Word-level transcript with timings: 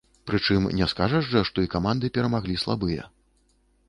Прычым 0.27 0.63
не 0.77 0.85
скажаш 0.93 1.27
жа, 1.33 1.43
што 1.49 1.65
і 1.65 1.69
каманды 1.75 2.11
перамаглі 2.15 2.57
слабыя. 2.63 3.07